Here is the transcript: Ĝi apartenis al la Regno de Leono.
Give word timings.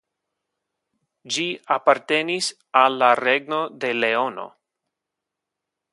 Ĝi 1.35 1.45
apartenis 1.75 2.49
al 2.81 2.97
la 3.03 3.13
Regno 3.23 3.61
de 3.85 3.95
Leono. 4.01 4.51